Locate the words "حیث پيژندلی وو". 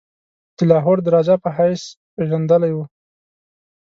1.57-2.85